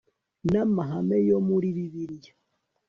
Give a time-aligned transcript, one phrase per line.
[0.51, 2.33] n amahame yo muri bibiliya